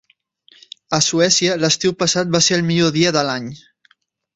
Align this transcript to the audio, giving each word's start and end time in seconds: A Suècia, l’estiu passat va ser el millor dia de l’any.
A 0.99 0.99
Suècia, 1.09 1.59
l’estiu 1.65 1.95
passat 2.03 2.35
va 2.39 2.45
ser 2.49 2.59
el 2.61 2.67
millor 2.73 2.95
dia 3.01 3.17
de 3.19 3.27
l’any. 3.33 3.51